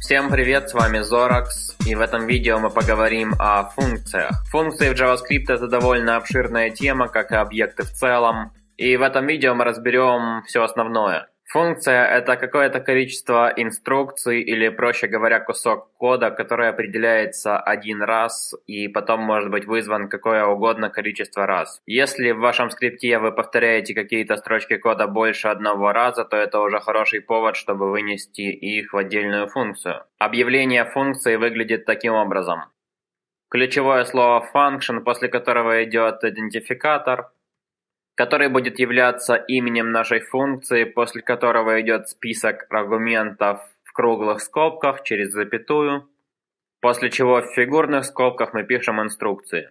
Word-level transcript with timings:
Всем 0.00 0.30
привет, 0.30 0.70
с 0.70 0.74
вами 0.74 0.98
Zorax, 0.98 1.76
и 1.84 1.96
в 1.96 2.00
этом 2.00 2.28
видео 2.28 2.60
мы 2.60 2.70
поговорим 2.70 3.34
о 3.40 3.64
функциях. 3.70 4.30
Функции 4.52 4.88
в 4.88 4.96
JavaScript 4.96 5.52
это 5.52 5.66
довольно 5.66 6.16
обширная 6.16 6.70
тема, 6.70 7.08
как 7.08 7.32
и 7.32 7.34
объекты 7.34 7.82
в 7.82 7.90
целом, 7.90 8.52
и 8.76 8.96
в 8.96 9.02
этом 9.02 9.26
видео 9.26 9.54
мы 9.54 9.64
разберем 9.64 10.44
все 10.46 10.62
основное. 10.62 11.26
Функция– 11.50 12.04
это 12.18 12.36
какое-то 12.36 12.78
количество 12.80 13.50
инструкций 13.56 14.42
или, 14.42 14.68
проще 14.68 15.06
говоря, 15.06 15.40
кусок 15.40 15.90
кода, 15.96 16.30
который 16.30 16.68
определяется 16.68 17.58
один 17.58 18.02
раз 18.02 18.54
и 18.66 18.86
потом 18.86 19.20
может 19.22 19.50
быть 19.50 19.64
вызван 19.64 20.10
какое 20.10 20.44
угодно 20.44 20.90
количество 20.90 21.46
раз. 21.46 21.80
Если 21.86 22.32
в 22.32 22.40
вашем 22.40 22.68
скрипте 22.68 23.18
вы 23.18 23.32
повторяете 23.32 23.94
какие-то 23.94 24.36
строчки 24.36 24.76
кода 24.76 25.06
больше 25.06 25.48
одного 25.48 25.92
раза, 25.92 26.26
то 26.26 26.36
это 26.36 26.60
уже 26.60 26.80
хороший 26.80 27.22
повод, 27.22 27.56
чтобы 27.56 27.90
вынести 27.90 28.42
их 28.42 28.92
в 28.92 28.98
отдельную 28.98 29.48
функцию. 29.48 30.04
Объявление 30.18 30.84
функции 30.84 31.36
выглядит 31.36 31.86
таким 31.86 32.12
образом. 32.12 32.64
Ключевое 33.50 34.04
слово 34.04 34.46
function, 34.54 35.00
после 35.00 35.28
которого 35.28 35.82
идет 35.82 36.22
идентификатор– 36.24 37.30
который 38.18 38.48
будет 38.48 38.80
являться 38.80 39.36
именем 39.36 39.92
нашей 39.92 40.18
функции, 40.18 40.82
после 40.82 41.22
которого 41.22 41.80
идет 41.80 42.08
список 42.08 42.66
аргументов 42.68 43.60
в 43.84 43.92
круглых 43.92 44.40
скобках 44.40 45.04
через 45.04 45.30
запятую, 45.30 46.08
после 46.80 47.10
чего 47.10 47.40
в 47.40 47.54
фигурных 47.54 48.04
скобках 48.04 48.54
мы 48.54 48.64
пишем 48.64 49.00
инструкции. 49.00 49.70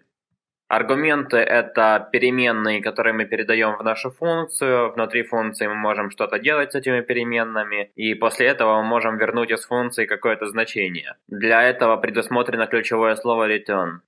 Аргументы– 0.70 1.38
это 1.60 2.08
переменные, 2.10 2.82
которые 2.82 3.14
мы 3.14 3.26
передаем 3.26 3.76
в 3.76 3.84
нашу 3.84 4.12
функцию. 4.12 4.94
Внутри 4.94 5.24
функции 5.24 5.68
мы 5.68 5.76
можем 5.76 6.10
что-то 6.10 6.40
делать 6.40 6.72
с 6.72 6.76
этими 6.76 7.02
переменными, 7.02 7.92
и 7.96 8.14
после 8.14 8.48
этого 8.48 8.82
мы 8.82 8.88
можем 8.88 9.18
вернуть 9.18 9.52
из 9.52 9.66
функции 9.66 10.06
какое-то 10.06 10.48
значение. 10.48 11.16
Для 11.28 11.64
этого 11.64 11.98
предусмотрено 11.98 12.68
ключевое 12.68 13.18
слово 13.18 13.50
return. 13.50 14.00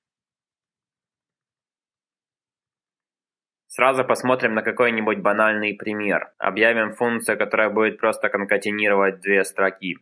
Сразу 3.79 4.03
посмотрим 4.03 4.55
на 4.55 4.61
какой-нибудь 4.61 5.19
банальный 5.19 5.73
пример. 5.73 6.33
Объявим 6.37 6.91
функцию, 6.91 7.37
которая 7.37 7.69
будет 7.69 7.97
просто 7.97 8.27
конкатенировать 8.27 9.21
две 9.21 9.45
строки. 9.45 9.99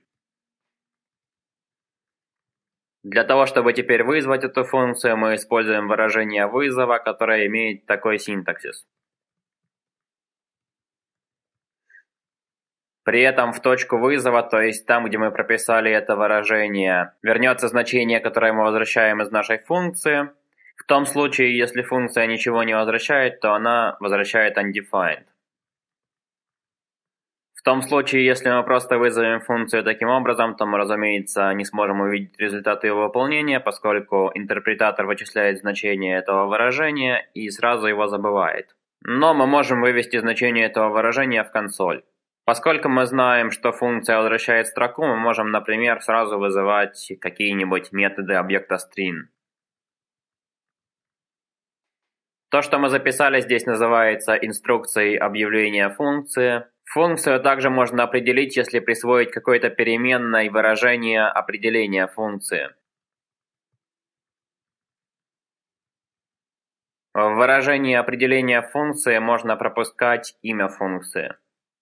Для 3.04 3.24
того, 3.24 3.46
чтобы 3.46 3.74
теперь 3.74 4.04
вызвать 4.04 4.44
эту 4.44 4.64
функцию, 4.64 5.16
мы 5.16 5.36
используем 5.36 5.88
выражение 5.88 6.48
вызова, 6.48 6.98
которое 6.98 7.46
имеет 7.46 7.86
такой 7.86 8.18
синтаксис. 8.18 8.88
При 13.04 13.22
этом 13.22 13.54
в 13.54 13.62
точку 13.62 14.00
вызова, 14.00 14.42
то 14.42 14.60
есть 14.60 14.88
там, 14.88 15.06
где 15.06 15.20
мы 15.20 15.30
прописали 15.30 15.92
это 15.92 16.16
выражение, 16.16 17.14
вернется 17.22 17.68
значение, 17.68 18.22
которое 18.22 18.54
мы 18.54 18.64
возвращаем 18.64 19.22
из 19.22 19.30
нашей 19.30 19.60
функции, 19.60 20.32
в 20.78 20.84
том 20.86 21.06
случае, 21.06 21.58
если 21.58 21.82
функция 21.82 22.28
ничего 22.28 22.64
не 22.64 22.74
возвращает, 22.76 23.42
то 23.42 23.54
она 23.54 23.98
возвращает 24.00 24.58
undefined. 24.58 25.26
В 27.54 27.64
том 27.64 27.82
случае, 27.82 28.26
если 28.26 28.50
мы 28.50 28.64
просто 28.64 28.98
вызовем 28.98 29.42
функцию 29.42 29.84
таким 29.84 30.08
образом, 30.08 30.56
то 30.56 30.66
мы, 30.66 30.78
разумеется, 30.78 31.52
не 31.54 31.66
сможем 31.66 32.00
увидеть 32.00 32.40
результаты 32.40 32.88
его 32.88 33.04
выполнения, 33.04 33.60
поскольку 33.60 34.32
интерпретатор 34.34 35.06
вычисляет 35.06 35.60
значение 35.60 36.18
этого 36.18 36.46
выражения 36.46 37.28
и 37.34 37.50
сразу 37.50 37.88
его 37.88 38.08
забывает. 38.08 38.76
Но 39.02 39.34
мы 39.34 39.48
можем 39.48 39.82
вывести 39.82 40.18
значение 40.18 40.66
этого 40.68 40.90
выражения 40.90 41.44
в 41.44 41.52
консоль. 41.52 42.04
Поскольку 42.46 42.88
мы 42.88 43.06
знаем, 43.06 43.52
что 43.52 43.74
функция 43.74 44.18
возвращает 44.18 44.68
строку, 44.68 45.06
мы 45.06 45.18
можем, 45.18 45.52
например, 45.52 46.02
сразу 46.02 46.40
вызывать 46.40 47.12
какие-нибудь 47.20 47.92
методы 47.92 48.36
объекта 48.36 48.76
string. 48.76 49.24
То, 52.50 52.62
что 52.62 52.80
мы 52.80 52.90
записали 52.90 53.42
здесь, 53.42 53.66
называется 53.66 54.36
инструкцией 54.36 55.18
объявления 55.18 55.90
функции. 55.90 56.64
Функцию 56.86 57.42
также 57.42 57.70
можно 57.70 58.04
определить, 58.04 58.56
если 58.56 58.80
присвоить 58.80 59.32
какой-то 59.32 59.70
переменной 59.70 60.48
выражение 60.48 61.26
определения 61.28 62.08
функции. 62.08 62.70
В 67.14 67.36
выражении 67.36 67.96
определения 67.96 68.62
функции 68.62 69.18
можно 69.18 69.58
пропускать 69.58 70.36
имя 70.42 70.70
функции. 70.70 71.36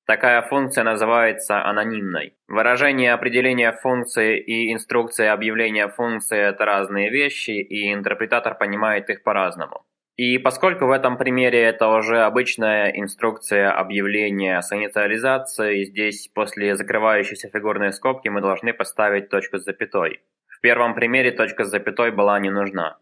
Такая 0.08 0.42
функция 0.42 0.84
называется 0.84 1.64
анонимной. 1.64 2.36
Выражение 2.48 3.14
определения 3.14 3.72
функции 3.72 4.40
и 4.40 4.74
инструкция 4.74 5.34
объявления 5.34 5.90
функции– 5.90 6.38
это 6.40 6.66
разные 6.66 7.12
вещи, 7.12 7.52
и 7.52 7.94
интерпретатор 7.94 8.58
понимает 8.58 9.10
их 9.10 9.22
по-разному. 9.24 9.86
И 10.18 10.38
поскольку 10.38 10.86
в 10.86 10.92
этом 10.92 11.18
примере 11.18 11.62
это 11.62 11.90
уже 11.90 12.22
обычная 12.22 12.90
инструкция 12.92 13.72
объявления 13.72 14.62
с 14.62 14.72
инициализацией, 14.72 15.86
здесь 15.86 16.30
после 16.34 16.76
закрывающейся 16.78 17.50
фигурной 17.50 17.92
скобки 17.92 18.30
мы 18.30 18.40
должны 18.40 18.74
поставить 18.74 19.30
точку 19.30 19.58
с 19.58 19.66
запятой. 19.66 20.22
В 20.48 20.62
первом 20.62 20.96
примере 20.96 21.32
точка 21.32 21.66
с 21.66 21.70
запятой 21.70 22.12
была 22.12 22.40
не 22.40 22.50
нужна. 22.50 22.98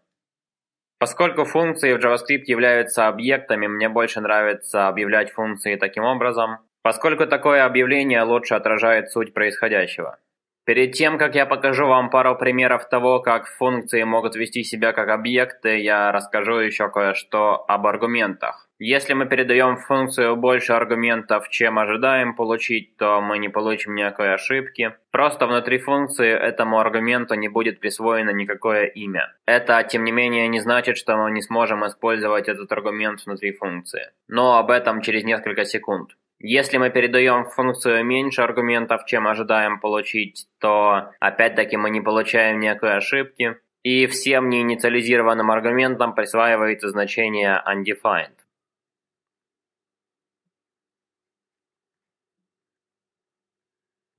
Поскольку 0.98 1.46
функции 1.46 1.94
в 1.94 2.04
JavaScript 2.04 2.46
являются 2.48 3.08
объектами, 3.08 3.68
мне 3.68 3.90
больше 3.90 4.20
нравится 4.20 4.88
объявлять 4.88 5.32
функции 5.32 5.76
таким 5.76 6.06
образом, 6.06 6.60
поскольку 6.82 7.28
такое 7.28 7.64
объявление 7.64 8.24
лучше 8.24 8.56
отражает 8.56 9.12
суть 9.12 9.34
происходящего. 9.34 10.18
Перед 10.66 10.94
тем, 10.94 11.18
как 11.18 11.36
я 11.36 11.46
покажу 11.46 11.88
вам 11.88 12.10
пару 12.10 12.38
примеров 12.38 12.88
того, 12.88 13.20
как 13.20 13.48
функции 13.48 14.04
могут 14.04 14.38
вести 14.38 14.64
себя 14.64 14.94
как 14.94 15.10
объекты, 15.10 15.80
я 15.80 16.14
расскажу 16.14 16.56
еще 16.60 16.90
кое-что 16.90 17.66
об 17.68 17.86
аргументах. 17.86 18.70
Если 18.80 19.14
мы 19.14 19.26
передаем 19.26 19.76
функцию 19.76 20.38
больше 20.38 20.72
аргументов, 20.72 21.50
чем 21.50 21.80
ожидаем 21.80 22.34
получить, 22.34 22.96
то 22.96 23.20
мы 23.22 23.40
не 23.40 23.50
получим 23.50 23.94
никакой 23.96 24.34
ошибки. 24.34 24.94
Просто 25.12 25.48
внутри 25.48 25.80
функции 25.80 26.32
этому 26.32 26.80
аргументу 26.80 27.36
не 27.36 27.50
будет 27.50 27.82
присвоено 27.82 28.32
никакое 28.32 28.86
имя. 28.86 29.34
Это, 29.46 29.84
тем 29.84 30.06
не 30.06 30.14
менее, 30.14 30.48
не 30.48 30.60
значит, 30.62 30.98
что 30.98 31.18
мы 31.18 31.32
не 31.32 31.42
сможем 31.42 31.86
использовать 31.86 32.48
этот 32.48 32.72
аргумент 32.72 33.26
внутри 33.26 33.52
функции. 33.52 34.12
Но 34.30 34.58
об 34.58 34.72
этом 34.72 35.02
через 35.02 35.24
несколько 35.26 35.66
секунд. 35.66 36.12
Если 36.46 36.76
мы 36.78 36.90
передаем 36.90 37.46
функцию 37.46 38.04
меньше 38.04 38.42
аргументов, 38.42 39.06
чем 39.06 39.30
ожидаем 39.30 39.80
получить, 39.80 40.46
то 40.60 41.14
опять-таки 41.22 41.78
мы 41.78 41.90
не 41.90 42.02
получаем 42.02 42.60
никакой 42.60 42.98
ошибки. 42.98 43.56
И 43.82 44.08
всем 44.08 44.50
неинициализированным 44.50 45.50
аргументам 45.50 46.14
присваивается 46.14 46.90
значение 46.90 47.64
undefined. 47.66 48.36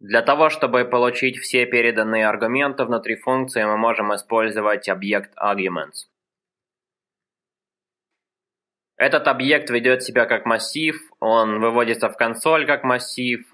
Для 0.00 0.22
того, 0.22 0.48
чтобы 0.48 0.86
получить 0.86 1.36
все 1.36 1.66
переданные 1.66 2.26
аргументы 2.26 2.86
внутри 2.86 3.16
функции, 3.16 3.64
мы 3.64 3.76
можем 3.76 4.14
использовать 4.14 4.88
объект 4.88 5.36
arguments. 5.36 6.13
Этот 8.96 9.26
объект 9.26 9.70
ведет 9.70 10.04
себя 10.04 10.24
как 10.24 10.46
массив, 10.46 10.96
он 11.18 11.60
выводится 11.60 12.08
в 12.08 12.16
консоль 12.16 12.64
как 12.64 12.84
массив, 12.84 13.44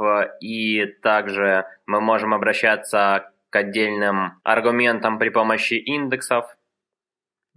и 0.41 0.85
также 1.03 1.65
мы 1.87 2.01
можем 2.01 2.35
обращаться 2.35 3.33
к 3.49 3.57
отдельным 3.57 4.41
аргументам 4.45 5.19
при 5.19 5.31
помощи 5.31 5.75
индексов. 5.75 6.57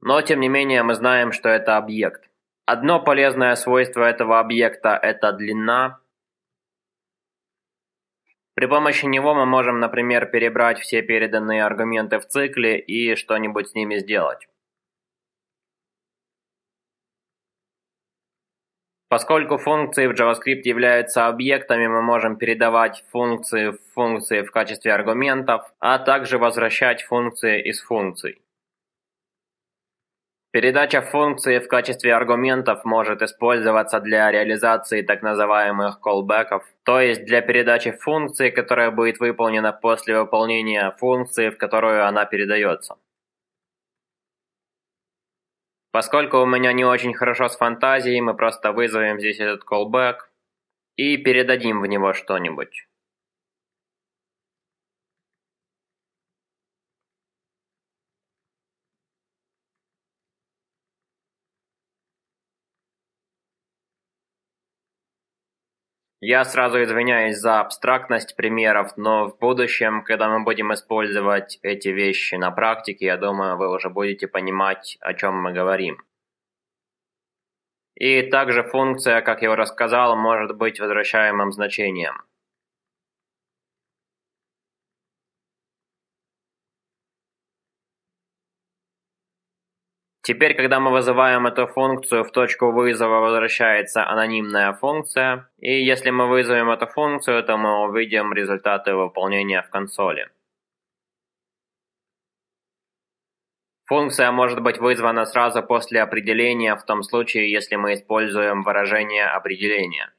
Но, 0.02 0.22
тем 0.22 0.40
не 0.40 0.48
менее, 0.48 0.84
мы 0.84 0.96
знаем, 0.96 1.34
что 1.34 1.50
это 1.50 1.78
объект. 1.78 2.30
Одно 2.66 3.02
полезное 3.04 3.56
свойство 3.56 4.04
этого 4.04 4.40
объекта– 4.40 4.98
это 5.02 5.34
длина. 5.34 6.00
При 8.54 8.68
помощи 8.68 9.06
него 9.06 9.34
мы 9.34 9.46
можем, 9.46 9.80
например, 9.80 10.28
перебрать 10.28 10.80
все 10.80 11.02
переданные 11.02 11.66
аргументы 11.66 12.20
в 12.20 12.26
цикле 12.26 12.80
и 12.80 13.16
что-нибудь 13.16 13.70
с 13.70 13.74
ними 13.74 13.98
сделать. 13.98 14.48
Поскольку 19.14 19.60
функции 19.60 20.08
в 20.08 20.14
JavaScript 20.14 20.64
являются 20.64 21.28
объектами, 21.28 21.86
мы 21.86 22.02
можем 22.02 22.36
передавать 22.36 23.04
функции 23.12 23.68
в 23.68 23.78
функции 23.94 24.42
в 24.42 24.50
качестве 24.50 24.92
аргументов, 24.92 25.72
а 25.80 26.00
также 26.00 26.40
возвращать 26.40 27.04
функции 27.04 27.62
из 27.62 27.80
функций. 27.80 28.42
Передача 30.50 31.04
функции 31.04 31.60
в 31.60 31.68
качестве 31.68 32.16
аргументов 32.16 32.86
может 32.86 33.22
использоваться 33.22 34.00
для 34.00 34.32
реализации 34.32 35.04
так 35.04 35.22
называемых 35.22 36.00
callbackов, 36.04 36.64
то 36.82 37.00
есть 37.00 37.24
для 37.24 37.42
передачи 37.42 37.92
функции, 37.92 38.50
которая 38.50 38.90
будет 38.90 39.20
выполнена 39.20 39.74
после 39.74 40.20
выполнения 40.20 40.90
функции, 40.98 41.52
в 41.52 41.58
которую 41.60 42.08
она 42.08 42.26
передается. 42.26 42.96
Поскольку 45.94 46.40
у 46.40 46.48
меня 46.48 46.74
не 46.74 46.84
очень 46.84 47.14
хорошо 47.14 47.48
с 47.50 47.56
фантазией, 47.56 48.20
мы 48.20 48.34
просто 48.34 48.72
вызовем 48.72 49.20
здесь 49.20 49.40
этот 49.40 49.64
callback 49.64 50.22
и 50.96 51.18
передадим 51.18 51.82
в 51.82 51.86
него 51.86 52.14
что-нибудь. 52.14 52.88
Я 66.26 66.46
сразу 66.46 66.82
извиняюсь 66.82 67.36
за 67.36 67.60
абстрактность 67.60 68.38
примеров, 68.38 68.96
но 68.96 69.26
в 69.26 69.38
будущем, 69.38 70.04
когда 70.06 70.30
мы 70.30 70.46
будем 70.46 70.74
использовать 70.74 71.60
эти 71.64 71.90
вещи 71.90 72.36
на 72.36 72.50
практике, 72.50 73.08
я 73.08 73.18
думаю, 73.18 73.58
вы 73.58 73.70
уже 73.70 73.90
будете 73.90 74.30
понимать, 74.30 74.98
о 75.02 75.14
чем 75.16 75.36
мы 75.36 75.52
говорим. 75.52 75.98
И 77.96 78.22
также 78.22 78.64
функция, 78.64 79.20
как 79.20 79.42
я 79.42 79.52
уже 79.52 79.64
рассказал, 79.64 80.16
может 80.16 80.56
быть 80.56 80.80
возвращаемым 80.80 81.52
значением. 81.52 82.22
Теперь, 90.26 90.56
когда 90.56 90.80
мы 90.80 90.92
вызываем 90.92 91.48
эту 91.48 91.68
функцию, 91.68 92.24
в 92.24 92.32
точку 92.32 92.72
вызова 92.72 93.20
возвращается 93.20 94.08
анонимная 94.08 94.72
функция, 94.72 95.50
и 95.60 95.84
если 95.84 96.12
мы 96.12 96.30
вызовем 96.30 96.70
эту 96.70 96.88
функцию, 96.88 97.44
то 97.44 97.58
мы 97.58 97.86
увидим 97.86 98.32
результаты 98.32 98.96
выполнения 98.96 99.62
в 99.62 99.70
консоли. 99.70 100.30
Функция 103.86 104.32
может 104.32 104.62
быть 104.62 104.78
вызвана 104.78 105.26
сразу 105.26 105.62
после 105.62 106.02
определения 106.02 106.78
в 106.78 106.86
том 106.86 107.04
случае, 107.04 107.52
если 107.52 107.76
мы 107.76 107.94
используем 107.94 108.64
выражение 108.64 109.26
определения. 109.26 110.14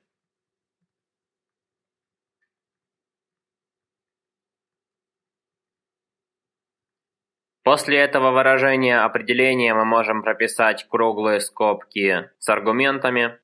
После 7.64 7.96
этого 7.96 8.31
выражения 8.31 8.99
определения 8.99 9.72
мы 9.72 9.87
можем 9.87 10.22
прописать 10.22 10.87
круглые 10.87 11.40
скобки 11.40 12.28
с 12.38 12.49
аргументами. 12.50 13.38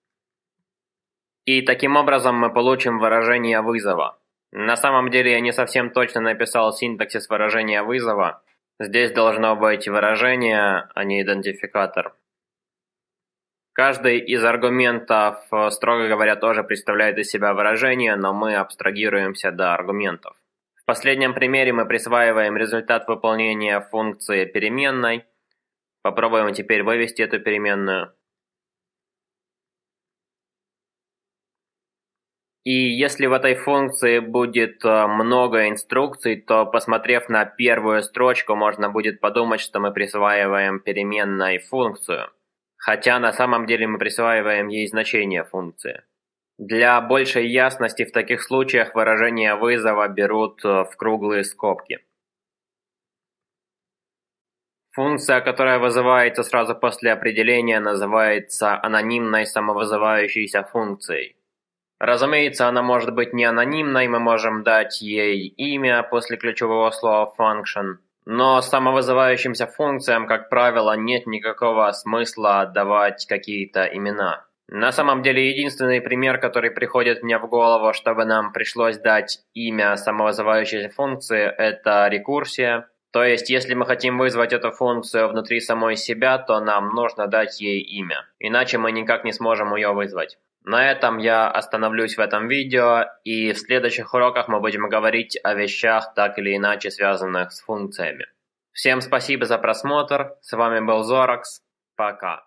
И 1.47 1.63
таким 1.63 1.97
образом 1.97 2.37
мы 2.37 2.53
получим 2.53 2.99
выражение 2.99 3.63
вызова. 3.63 4.19
На 4.53 4.77
самом 4.77 5.11
деле 5.11 5.33
я 5.33 5.41
не 5.41 5.53
совсем 5.53 5.91
точно 5.91 6.21
написал 6.21 6.71
синтаксис 6.75 7.31
выражения 7.31 7.83
вызова. 7.83 8.43
Здесь 8.79 9.11
должно 9.13 9.57
быть 9.57 9.89
выражение, 9.89 10.91
а 10.95 11.05
не 11.05 11.23
идентификатор. 11.23 12.15
Каждый 13.73 14.19
из 14.19 14.45
аргументов, 14.45 15.39
строго 15.71 16.09
говоря, 16.09 16.37
тоже 16.37 16.63
представляет 16.63 17.17
из 17.17 17.31
себя 17.31 17.55
выражение, 17.55 18.17
но 18.17 18.35
мы 18.35 18.57
абстрагируемся 18.57 19.51
до 19.51 19.73
аргументов 19.73 20.40
последнем 20.91 21.35
примере 21.35 21.73
мы 21.73 21.87
присваиваем 21.87 22.57
результат 22.57 23.07
выполнения 23.07 23.81
функции 23.81 24.45
переменной. 24.45 25.25
Попробуем 26.03 26.53
теперь 26.53 26.83
вывести 26.83 27.23
эту 27.23 27.39
переменную. 27.39 28.13
И 32.65 32.73
если 32.73 33.27
в 33.27 33.33
этой 33.33 33.55
функции 33.55 34.19
будет 34.19 34.85
э, 34.85 35.07
много 35.07 35.69
инструкций, 35.69 36.41
то 36.41 36.67
посмотрев 36.67 37.29
на 37.29 37.45
первую 37.45 38.03
строчку, 38.03 38.57
можно 38.57 38.91
будет 38.91 39.21
подумать, 39.21 39.61
что 39.61 39.79
мы 39.79 39.93
присваиваем 39.93 40.81
переменной 40.81 41.59
функцию. 41.59 42.33
Хотя 42.77 43.21
на 43.21 43.33
самом 43.33 43.67
деле 43.67 43.87
мы 43.87 43.99
присваиваем 43.99 44.67
ей 44.67 44.89
значение 44.89 45.45
функции. 45.45 46.03
Для 46.61 47.01
большей 47.01 47.49
ясности 47.49 48.05
в 48.05 48.13
таких 48.13 48.43
случаях 48.43 48.95
выражения 48.95 49.55
вызова 49.55 50.07
берут 50.09 50.63
э, 50.63 50.85
в 50.85 50.95
круглые 50.95 51.43
скобки. 51.43 52.01
Функция, 54.93 55.41
которая 55.41 55.79
вызывается 55.79 56.43
сразу 56.43 56.75
после 56.75 57.13
определения, 57.13 57.81
называется 57.81 58.79
анонимной 58.79 59.47
самовызывающейся 59.47 60.63
функцией. 60.65 61.35
Разумеется, 61.99 62.69
она 62.69 62.83
может 62.83 63.15
быть 63.15 63.33
не 63.33 63.47
анонимной, 63.47 64.09
мы 64.09 64.19
можем 64.19 64.63
дать 64.63 65.01
ей 65.01 65.47
имя 65.47 66.03
после 66.03 66.37
ключевого 66.37 66.91
слова 66.91 67.33
function, 67.39 68.01
но 68.27 68.61
самовызывающимся 68.61 69.67
функциям, 69.67 70.27
как 70.27 70.51
правило, 70.51 70.95
нет 70.95 71.27
никакого 71.27 71.91
смысла 71.93 72.61
отдавать 72.61 73.25
какие-то 73.27 73.85
имена. 73.85 74.45
На 74.73 74.93
самом 74.93 75.23
деле, 75.23 75.51
единственный 75.51 76.01
пример, 76.01 76.39
который 76.39 76.71
приходит 76.71 77.25
мне 77.25 77.39
в 77.39 77.49
голову, 77.49 77.93
чтобы 77.93 78.25
нам 78.25 78.53
пришлось 78.53 78.99
дать 78.99 79.41
имя 79.53 79.97
самовызывающейся 79.97 80.91
функции, 80.91 81.43
это 81.43 82.07
рекурсия. 82.07 82.89
То 83.11 83.25
есть, 83.25 83.51
если 83.51 83.75
мы 83.75 83.85
хотим 83.85 84.17
вызвать 84.17 84.53
эту 84.53 84.71
функцию 84.71 85.27
внутри 85.27 85.59
самой 85.59 85.97
себя, 85.97 86.39
то 86.39 86.61
нам 86.61 86.91
нужно 86.91 87.27
дать 87.27 87.61
ей 87.61 87.81
имя. 87.81 88.29
Иначе 88.39 88.79
мы 88.79 88.93
никак 88.93 89.25
не 89.25 89.33
сможем 89.33 89.75
ее 89.75 89.93
вызвать. 89.93 90.39
На 90.63 90.89
этом 90.89 91.19
я 91.19 91.51
остановлюсь 91.51 92.17
в 92.17 92.21
этом 92.21 92.47
видео, 92.47 93.07
и 93.25 93.53
в 93.53 93.59
следующих 93.59 94.15
уроках 94.15 94.47
мы 94.47 94.61
будем 94.61 94.89
говорить 94.89 95.37
о 95.43 95.55
вещах, 95.55 96.15
так 96.15 96.39
или 96.39 96.57
иначе 96.57 96.93
связанных 96.93 97.51
с 97.51 97.61
функциями. 97.61 98.27
Всем 98.71 99.01
спасибо 99.01 99.47
за 99.47 99.59
просмотр, 99.59 100.37
с 100.43 100.53
вами 100.53 100.79
был 100.79 101.03
Зоракс, 101.03 101.61
пока. 101.97 102.45